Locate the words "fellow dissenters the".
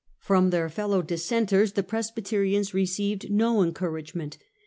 0.67-1.83